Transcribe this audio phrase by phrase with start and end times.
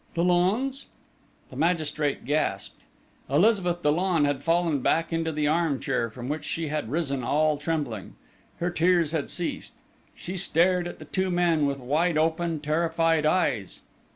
[0.15, 0.87] "Dollon's?"
[1.51, 2.81] The magistrate gasped.
[3.29, 7.59] Elizabeth Dollon had fallen back into the arm chair, from which she had risen all
[7.59, 8.15] trembling.
[8.59, 9.75] Her tears had ceased.
[10.15, 13.83] She stared at the two men with wide open, terrified eyes.